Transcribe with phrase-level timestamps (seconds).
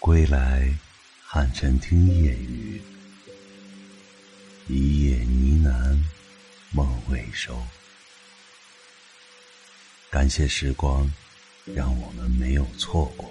[0.00, 0.66] 归来，
[1.22, 2.80] 汉晨听夜雨，
[4.66, 6.02] 一夜呢喃，
[6.72, 7.62] 梦未收。
[10.08, 11.08] 感谢时光，
[11.66, 13.30] 让我们没有错过，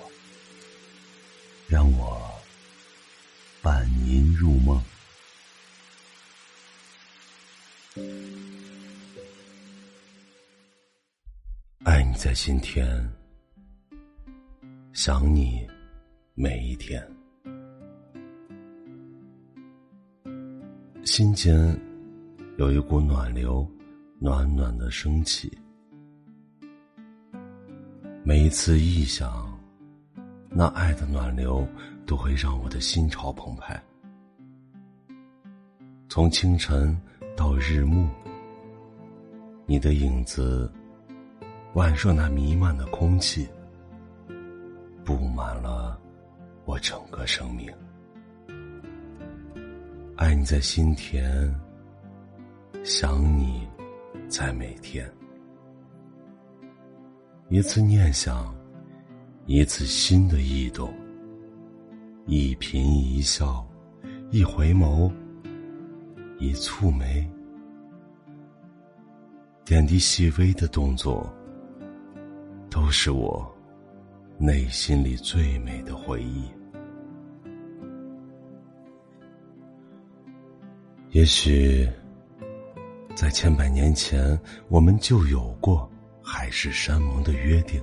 [1.68, 2.40] 让我
[3.64, 4.80] 伴您入梦。
[11.84, 13.12] 爱你在心田，
[14.94, 15.68] 想你
[16.42, 17.06] 每一天，
[21.04, 21.78] 心间
[22.58, 23.70] 有一股暖流，
[24.20, 25.52] 暖暖的升起。
[28.24, 29.54] 每一次忆想，
[30.50, 31.68] 那爱的暖流
[32.06, 33.78] 都会让我的心潮澎湃。
[36.08, 36.98] 从清晨
[37.36, 38.08] 到日暮，
[39.66, 40.72] 你的影子
[41.74, 43.46] 宛若那弥漫的空气，
[45.04, 45.59] 布满
[46.70, 47.68] 我整个生命。
[50.18, 51.52] 爱你在心田，
[52.84, 53.68] 想你
[54.28, 55.12] 在每天。
[57.48, 58.54] 一次念想，
[59.48, 60.94] 一次新的异动，
[62.28, 63.68] 一颦一笑，
[64.30, 65.12] 一回眸，
[66.38, 67.28] 一蹙眉，
[69.66, 71.28] 点滴细微的动作，
[72.70, 73.52] 都是我
[74.38, 76.44] 内心里最美的回忆。
[81.12, 81.90] 也许，
[83.16, 85.90] 在千百年前，我们就有过。
[86.22, 87.82] 海誓山盟的约定，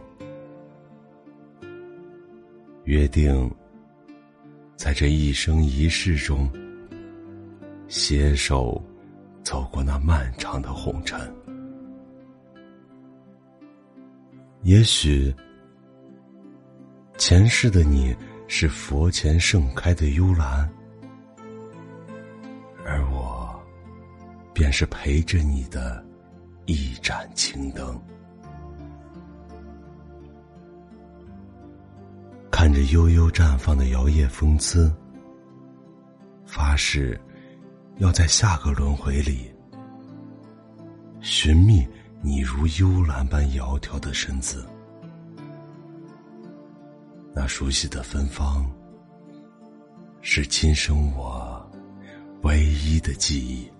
[2.85, 3.51] 约定，
[4.77, 6.49] 在这一生一世中，
[7.89, 8.81] 携手
[9.43, 11.19] 走过那漫长的红尘。
[14.63, 15.35] 也许，
[17.19, 18.15] 前世的你
[18.47, 20.73] 是佛前盛开的幽兰，
[24.57, 26.03] 便是陪着你的
[26.65, 28.01] 一盏青灯。
[32.51, 34.91] 看着悠悠绽放的摇曳风姿，
[36.47, 37.21] 发誓
[37.99, 39.53] 要在下个轮回里
[41.21, 41.87] 寻觅
[42.23, 44.67] 你如幽兰般窈窕的身姿。
[47.35, 48.67] 那熟悉的芬芳，
[50.23, 51.71] 是今生我
[52.41, 53.71] 唯一的记忆。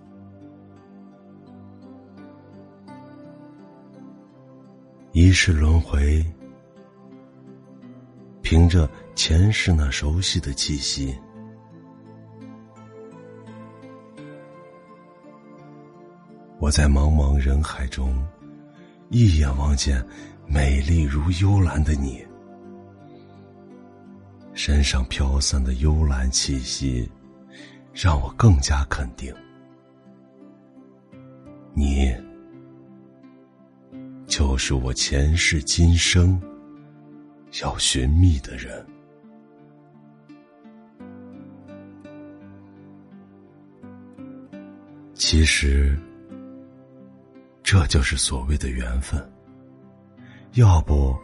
[5.19, 6.23] 一世轮回。
[8.43, 11.17] 凭着前世那熟悉的气息，
[16.59, 18.15] 我在茫茫人海中，
[19.09, 20.05] 一眼望见
[20.45, 22.23] 美丽如幽兰的你，
[24.53, 27.09] 身上飘散的幽兰气息，
[27.91, 29.33] 让我更加肯定，
[31.73, 32.15] 你
[34.37, 36.39] 就是我前世今生。
[37.63, 38.85] 要寻觅的人，
[45.15, 45.99] 其实
[47.63, 49.19] 这就是所谓的缘分。
[50.53, 51.17] 要不，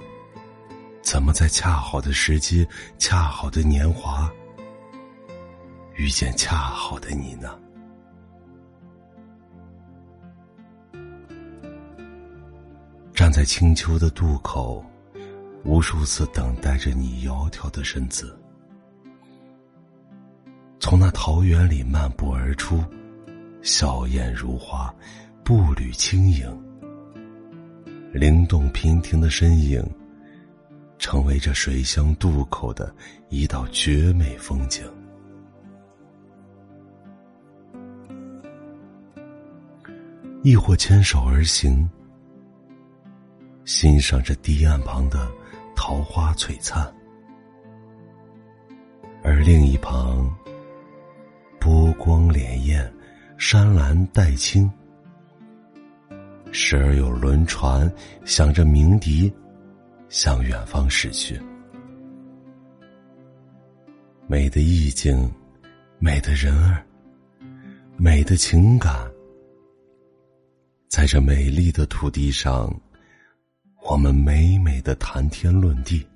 [1.03, 4.27] 怎么在恰好的时机、恰好的年华，
[5.93, 7.59] 遇见恰好的你呢？
[13.13, 14.83] 站在青丘的渡口。
[15.65, 18.37] 无数次等待着你窈窕的身姿，
[20.77, 22.83] 从那桃源里漫步而出，
[23.61, 24.93] 笑靥如花，
[25.41, 26.45] 步履轻盈，
[28.11, 29.81] 灵动娉婷的身影，
[30.99, 32.93] 成为这水乡渡口的
[33.29, 34.83] 一道绝美风景。
[40.41, 41.89] 亦或牵手而行，
[43.65, 45.29] 欣赏着堤岸旁的。
[45.75, 46.89] 桃花璀璨，
[49.23, 50.33] 而另一旁，
[51.59, 52.89] 波光潋滟，
[53.37, 54.71] 山岚黛青，
[56.51, 57.91] 时而有轮船
[58.23, 59.33] 响着鸣笛，
[60.09, 61.37] 向远方驶去。
[64.27, 65.29] 美的意境，
[65.97, 66.85] 美的人儿，
[67.97, 68.95] 美的情感，
[70.87, 72.71] 在这美丽的土地上。
[73.85, 76.07] 我们美美的谈天论地，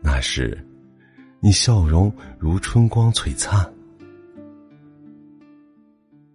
[0.00, 0.66] 那时，
[1.40, 3.70] 你笑容如春光璀璨；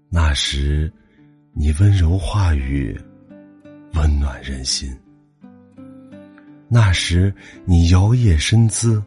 [0.07, 0.91] 那时，
[1.51, 2.97] 你温柔话语
[3.95, 4.95] 温暖人心；
[6.67, 7.33] 那时
[7.65, 9.03] 你摇曳身姿，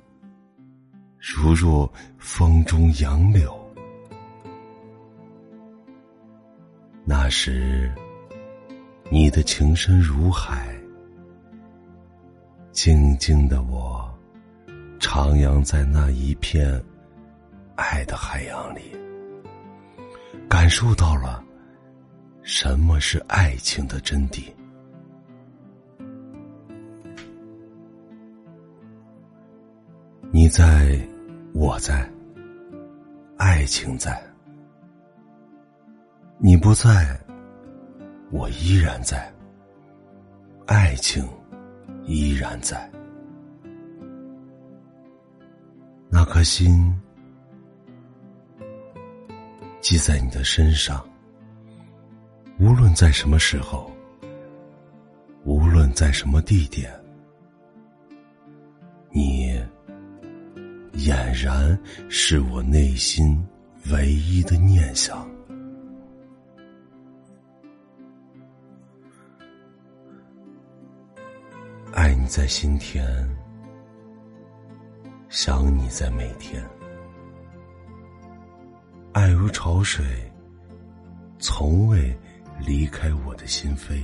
[1.19, 3.57] 如若风中杨柳。
[7.05, 7.93] 那时
[9.11, 10.75] 你的情深如海，
[12.73, 14.13] 静静的我，
[14.99, 16.83] 徜徉在那一片
[17.77, 18.81] 爱的海洋里，
[20.49, 21.45] 感受到了
[22.43, 24.43] 什么是爱情的真谛。
[30.33, 30.99] 你在，
[31.53, 32.11] 我在，
[33.37, 34.11] 爱情在；
[36.39, 37.17] 你不在，
[38.35, 39.33] 我依然在，
[40.67, 41.25] 爱情
[42.05, 42.91] 依然在。
[46.11, 46.93] 那颗心
[49.81, 51.09] 系在你的身上，
[52.59, 53.89] 无论在什么时候，
[55.45, 56.93] 无论在什么地点，
[59.13, 59.63] 你。
[60.95, 61.77] 俨然
[62.09, 63.45] 是我内心
[63.91, 65.29] 唯一的念想。
[72.27, 73.05] 在心田，
[75.29, 76.65] 想你在每天。
[79.13, 80.05] 爱如潮水，
[81.39, 82.17] 从未
[82.59, 84.03] 离开我的心扉。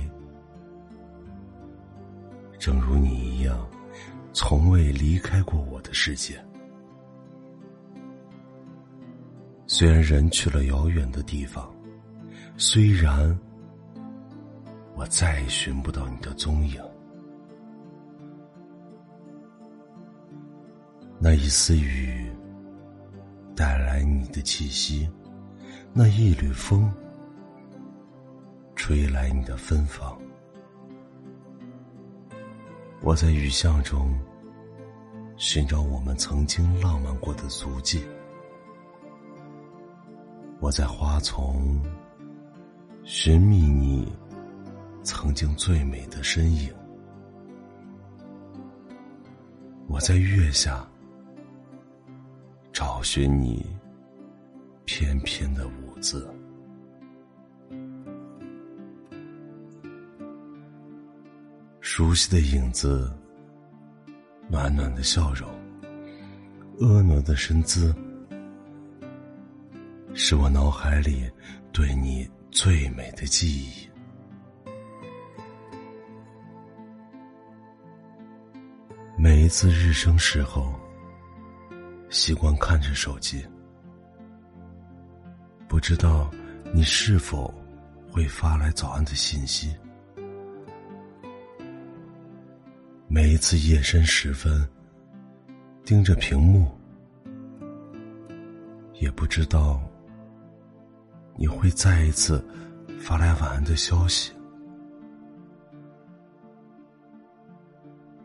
[2.57, 3.67] 正如你一样，
[4.33, 6.39] 从未离开过我的世界。
[9.65, 11.73] 虽然人去了遥远的地方，
[12.57, 13.37] 虽然
[14.95, 16.81] 我再也寻不到你的踪影，
[21.23, 22.31] 那一丝雨
[23.55, 25.07] 带来你的气息，
[25.93, 26.91] 那一缕风
[28.75, 30.19] 吹来你的芬芳，
[33.01, 34.19] 我在雨巷中
[35.37, 38.03] 寻找我们曾经浪漫过的足迹。
[40.59, 41.79] 我在花丛
[43.03, 44.11] 寻觅你
[45.03, 46.73] 曾经最美的身影，
[49.87, 50.83] 我在月下
[52.73, 53.65] 找寻你
[54.85, 56.27] 翩翩的舞姿，
[61.81, 63.13] 熟悉的影子，
[64.49, 65.49] 暖暖的笑容，
[66.79, 67.93] 婀娜的身姿。
[70.13, 71.29] 是我脑海里
[71.71, 73.89] 对你最美的记忆。
[79.17, 80.73] 每一次日升时候，
[82.11, 83.41] 习惯看着手机，
[85.65, 86.29] 不知道
[86.73, 87.51] 你是否
[88.11, 89.73] 会发来早安的信息。
[93.07, 94.67] 每一次夜深时分，
[95.85, 96.69] 盯着屏幕，
[98.95, 99.81] 也不知道。
[101.37, 102.45] 你会再一次
[102.99, 104.33] 发来晚安的消息，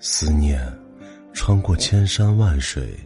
[0.00, 0.60] 思念
[1.32, 2.98] 穿过千山万水，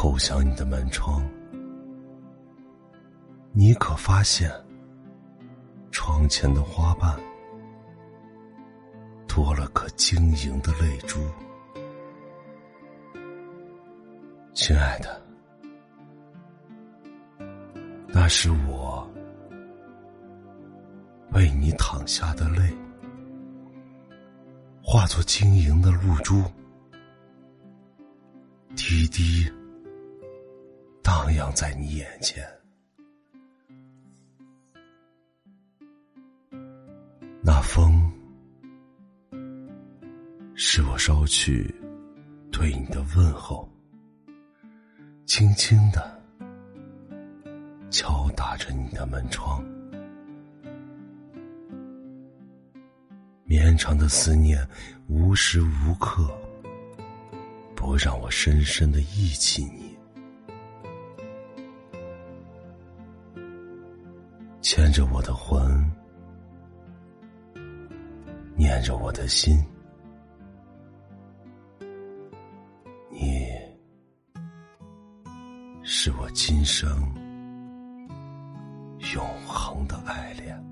[0.00, 1.28] 叩响你的门窗。
[3.50, 4.48] 你可发现，
[5.90, 7.18] 窗前的花瓣
[9.26, 11.18] 多了颗晶莹的泪珠，
[14.54, 15.20] 亲爱的。
[18.06, 19.04] 那是我
[21.32, 22.72] 为你淌下的泪，
[24.80, 26.44] 化作晶莹的露珠，
[28.76, 29.50] 滴滴
[31.08, 32.46] 荡漾在你眼前。
[37.40, 38.12] 那风
[40.54, 41.74] 是我捎去
[42.52, 43.66] 对你的问候，
[45.24, 46.22] 轻轻的。
[47.88, 49.64] 敲打着你的门窗，
[53.44, 54.62] 绵长的思念
[55.06, 56.30] 无时无刻
[57.74, 59.87] 不让我深深的忆起你，
[64.70, 65.82] 牵着我的魂，
[68.54, 69.64] 念着我的心，
[73.10, 73.48] 你
[75.82, 76.86] 是我今生。
[79.14, 80.62] 永恒的爱恋。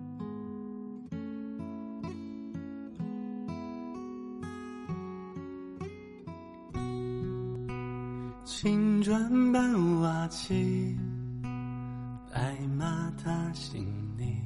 [8.45, 10.95] 青砖伴瓦漆，
[12.31, 12.55] 白
[13.23, 14.37] 他心里，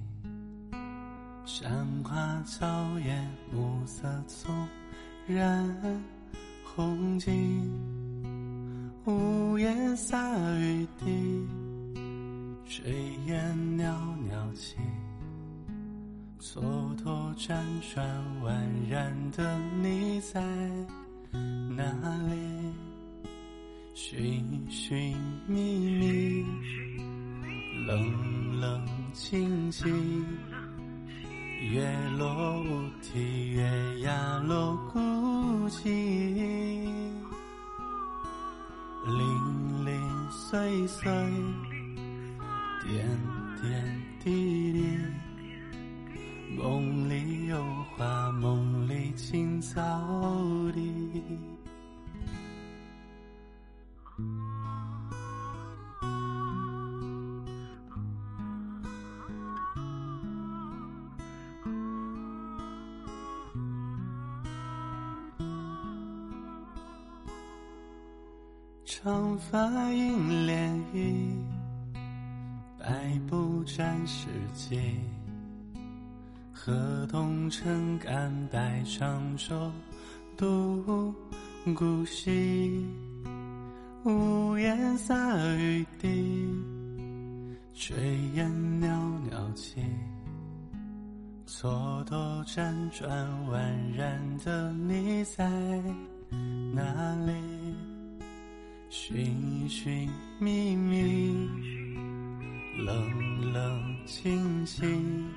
[1.44, 2.66] 山花娇
[3.00, 4.68] 艳，暮色纵
[5.26, 6.02] 染
[6.64, 7.62] 红巾，
[9.04, 10.18] 屋檐洒
[10.58, 11.46] 雨滴，
[12.66, 12.90] 炊
[13.26, 13.84] 烟袅
[14.28, 14.76] 袅起，
[16.40, 17.62] 蹉跎辗
[17.92, 18.52] 转宛
[18.88, 20.40] 然的你在
[21.76, 21.84] 哪
[22.28, 22.34] 里？
[23.92, 26.46] 寻寻觅觅，
[27.86, 30.26] 冷冷清清。
[31.72, 32.64] 月落乌
[33.00, 34.98] 啼，月牙落孤
[35.68, 35.88] 寂，
[39.06, 41.10] 零零碎碎，
[42.82, 43.08] 点
[43.62, 44.98] 点滴滴，
[46.56, 47.56] 梦里有
[47.96, 49.78] 花，梦里青草
[50.74, 50.80] 地。
[68.92, 70.18] 长发映
[70.48, 71.32] 涟漪，
[72.76, 74.80] 百步沾湿迹。
[76.52, 79.70] 河东撑杆，摆长舟
[80.36, 81.14] 渡
[81.72, 82.84] 孤溪。
[84.02, 85.14] 屋檐洒
[85.54, 86.08] 雨滴，
[87.72, 87.94] 炊
[88.34, 88.88] 烟袅
[89.30, 89.80] 袅起。
[91.46, 93.08] 蹉跎辗转，
[93.48, 93.56] 宛
[93.96, 95.48] 然的你在
[96.74, 97.32] 哪里？
[98.92, 101.48] 寻寻觅觅，
[102.76, 105.30] 冷冷清清，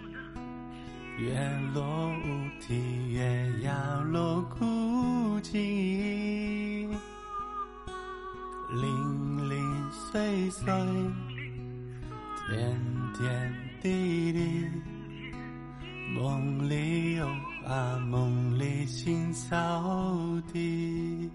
[1.20, 1.40] 月
[1.72, 2.74] 落乌啼，
[3.12, 6.90] 月牙落孤井，
[8.72, 10.66] 零零碎碎，
[12.50, 12.76] 点
[13.20, 14.68] 点滴滴，
[16.16, 17.28] 梦里有
[17.64, 21.30] 花，梦里青草地。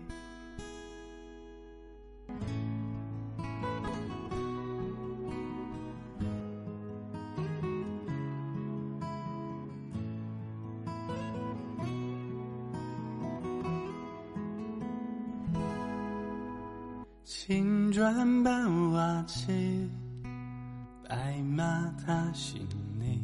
[17.30, 19.86] 青砖伴瓦漆，
[21.06, 21.62] 白马
[22.02, 22.66] 踏新
[22.98, 23.20] 泥。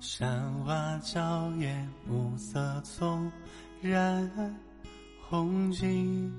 [0.00, 3.30] 山花娇艳，暮色纵
[3.82, 4.56] 染
[5.28, 6.32] 红巾。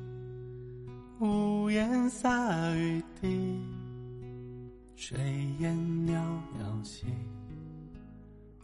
[1.20, 3.64] 屋檐洒雨滴，
[4.98, 5.20] 炊
[5.60, 6.16] 烟袅
[6.58, 7.06] 袅起。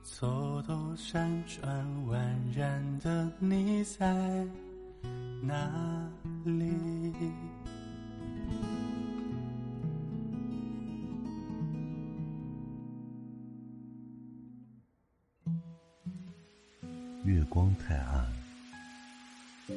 [0.03, 2.17] 蹉跎辗转，宛
[2.51, 4.43] 然的你在
[5.43, 5.69] 哪
[6.45, 6.73] 里？
[17.25, 18.33] 月光太暗，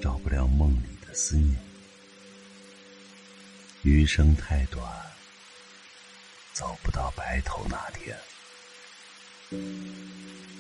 [0.03, 1.55] 照不了梦里的思念；
[3.83, 4.83] 余生太短，
[6.53, 8.19] 走不到白头那天。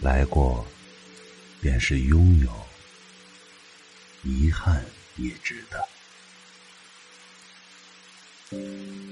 [0.00, 0.64] 来过，
[1.60, 2.52] 便是拥有；
[4.22, 4.84] 遗憾
[5.16, 5.88] 也值得。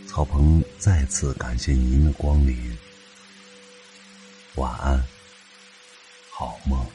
[0.09, 2.79] 曹鹏再次感谢您的光临，
[4.55, 5.05] 晚安，
[6.31, 6.87] 好梦。